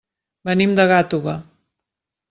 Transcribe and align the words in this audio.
Venim 0.49 0.73
de 0.79 0.87
Gàtova. 0.93 1.39